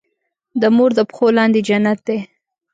[0.61, 2.17] د مور د پښو لاندې جنت دی.